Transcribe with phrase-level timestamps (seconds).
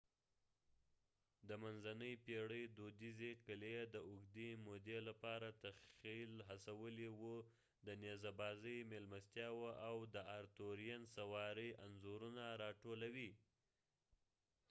[1.47, 7.23] د منځنۍ پېړۍ دودیزې قلعې د اوږدې مودې لپاره تخیل هڅولی و
[7.85, 13.31] د نيزه بازی میلمستیاو او د آرتورېئن سواری انځورونه راټولوي